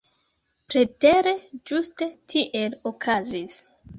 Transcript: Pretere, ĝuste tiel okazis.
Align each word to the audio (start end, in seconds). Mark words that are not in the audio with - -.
Pretere, 0.73 1.33
ĝuste 1.71 2.09
tiel 2.33 2.79
okazis. 2.93 3.61